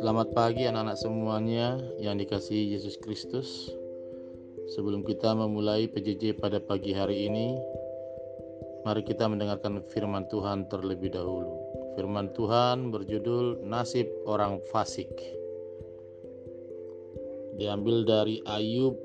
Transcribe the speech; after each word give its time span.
Selamat 0.00 0.32
pagi 0.32 0.64
anak-anak 0.64 0.96
semuanya 0.96 1.76
yang 2.00 2.16
dikasihi 2.16 2.72
Yesus 2.72 2.96
Kristus. 2.96 3.68
Sebelum 4.72 5.04
kita 5.04 5.36
memulai 5.36 5.84
PJJ 5.84 6.40
pada 6.40 6.64
pagi 6.64 6.96
hari 6.96 7.28
ini, 7.28 7.60
mari 8.88 9.04
kita 9.04 9.28
mendengarkan 9.28 9.84
firman 9.92 10.24
Tuhan 10.32 10.64
terlebih 10.72 11.12
dahulu. 11.12 11.60
Firman 12.00 12.32
Tuhan 12.32 12.88
berjudul 12.88 13.60
Nasib 13.60 14.08
Orang 14.24 14.64
Fasik. 14.72 15.12
Diambil 17.60 18.08
dari 18.08 18.40
Ayub 18.48 18.96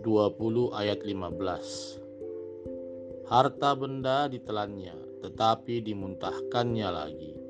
20 0.00 0.72
ayat 0.72 1.04
15. 1.04 3.28
Harta 3.28 3.76
benda 3.76 4.24
ditelannya, 4.24 5.09
tetapi 5.20 5.84
dimuntahkannya 5.84 6.88
lagi 6.88 7.40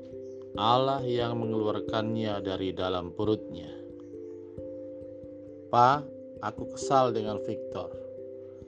Allah 0.59 0.99
yang 1.07 1.39
mengeluarkannya 1.39 2.43
dari 2.43 2.75
dalam 2.75 3.15
perutnya. 3.15 3.71
Pa, 5.71 6.03
aku 6.43 6.75
kesal 6.75 7.15
dengan 7.15 7.39
Victor, 7.47 7.87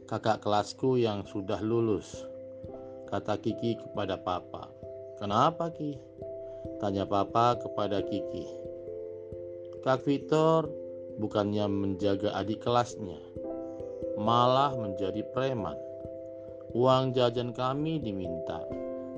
kakak 0.07 0.39
kelasku 0.39 0.95
yang 0.95 1.27
sudah 1.27 1.59
lulus. 1.59 2.23
Kata 3.11 3.35
Kiki 3.35 3.75
kepada 3.83 4.15
Papa. 4.15 4.71
Kenapa 5.19 5.75
Ki? 5.75 5.99
Tanya 6.79 7.03
Papa 7.03 7.59
kepada 7.59 7.99
Kiki. 7.99 8.47
Kak 9.83 10.07
Victor 10.07 10.71
bukannya 11.19 11.67
menjaga 11.67 12.31
adik 12.39 12.63
kelasnya, 12.63 13.19
malah 14.15 14.71
menjadi 14.79 15.19
preman. 15.35 15.75
Uang 16.71 17.11
jajan 17.11 17.51
kami 17.51 17.99
diminta, 17.99 18.63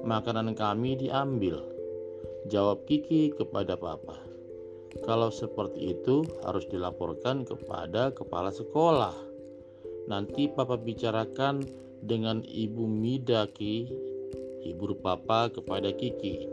makanan 0.05 0.53
kami 0.53 1.01
diambil 1.01 1.75
Jawab 2.45 2.85
Kiki 2.85 3.33
kepada 3.33 3.73
Papa. 3.73 4.21
Kalau 5.01 5.33
seperti 5.33 5.97
itu 5.97 6.21
harus 6.45 6.69
dilaporkan 6.69 7.41
kepada 7.41 8.13
kepala 8.13 8.53
sekolah. 8.53 9.17
Nanti 10.05 10.45
Papa 10.53 10.77
bicarakan 10.77 11.65
dengan 12.05 12.45
Ibu 12.45 12.85
Midaki, 12.85 13.89
ibu 14.61 14.93
Papa 15.01 15.49
kepada 15.49 15.89
Kiki. 15.89 16.45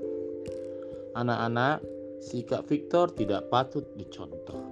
Anak-anak, 1.13 1.85
sikap 2.25 2.65
Victor 2.73 3.13
tidak 3.13 3.53
patut 3.53 3.85
dicontoh 4.01 4.65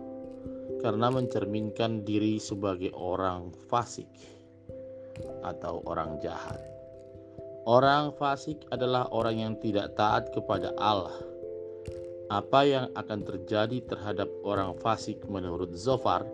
karena 0.80 1.12
mencerminkan 1.12 2.00
diri 2.00 2.41
sebagai 2.41 2.97
orang 2.97 3.52
fasik 3.69 4.08
atau 5.44 5.84
orang 5.84 6.16
jahat. 6.24 6.69
Orang 7.70 8.18
fasik 8.18 8.66
adalah 8.74 9.06
orang 9.14 9.38
yang 9.38 9.54
tidak 9.62 9.94
taat 9.94 10.34
kepada 10.34 10.74
Allah. 10.74 11.14
Apa 12.26 12.66
yang 12.66 12.90
akan 12.98 13.22
terjadi 13.22 13.86
terhadap 13.86 14.26
orang 14.42 14.74
fasik 14.82 15.22
menurut 15.30 15.70
Zofar? 15.78 16.26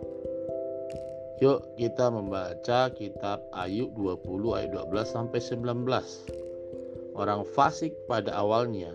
Yuk 1.37 1.61
kita 1.77 2.09
membaca 2.09 2.89
kitab 2.89 3.45
Ayub 3.53 3.93
20 3.93 4.57
ayat 4.57 4.81
12 4.81 5.13
sampai 5.13 5.37
19. 5.37 7.13
Orang 7.13 7.45
fasik 7.53 7.93
pada 8.09 8.33
awalnya 8.33 8.89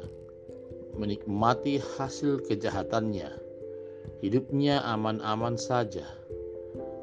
menikmati 0.98 1.78
hasil 1.78 2.42
kejahatannya. 2.50 3.30
Hidupnya 4.18 4.82
aman-aman 4.82 5.54
saja. 5.54 6.10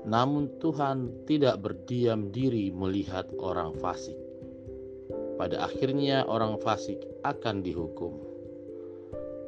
Namun 0.03 0.51
Tuhan 0.59 1.23
tidak 1.23 1.63
berdiam 1.63 2.27
diri 2.27 2.75
melihat 2.75 3.31
orang 3.39 3.71
fasik 3.79 4.28
pada 5.39 5.71
akhirnya 5.71 6.27
orang 6.27 6.59
fasik 6.59 6.99
akan 7.23 7.63
dihukum. 7.63 8.11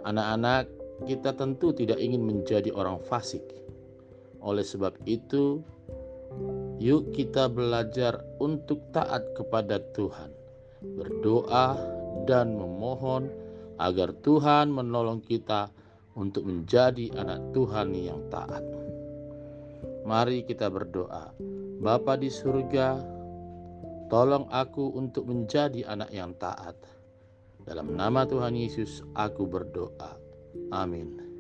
Anak-anak, 0.08 0.72
kita 1.04 1.36
tentu 1.36 1.76
tidak 1.76 2.00
ingin 2.00 2.24
menjadi 2.24 2.72
orang 2.72 3.04
fasik. 3.04 3.44
Oleh 4.40 4.64
sebab 4.64 4.96
itu, 5.04 5.60
yuk 6.80 7.12
kita 7.12 7.52
belajar 7.52 8.24
untuk 8.40 8.80
taat 8.96 9.36
kepada 9.36 9.84
Tuhan, 9.92 10.32
berdoa 10.96 11.76
dan 12.24 12.56
memohon 12.56 13.28
agar 13.76 14.16
Tuhan 14.24 14.72
menolong 14.72 15.20
kita 15.28 15.68
untuk 16.16 16.48
menjadi 16.48 17.12
anak 17.20 17.52
Tuhan 17.52 17.92
yang 17.92 18.24
taat. 18.32 18.64
Mari 20.08 20.48
kita 20.48 20.72
berdoa. 20.72 21.36
Bapa 21.82 22.18
di 22.18 22.30
surga, 22.30 23.21
Tolong 24.12 24.52
aku 24.52 24.92
untuk 24.92 25.32
menjadi 25.32 25.88
anak 25.88 26.12
yang 26.12 26.36
taat. 26.36 26.76
Dalam 27.64 27.96
nama 27.96 28.28
Tuhan 28.28 28.60
Yesus, 28.60 29.00
aku 29.16 29.48
berdoa. 29.48 30.20
Amin. 30.76 31.31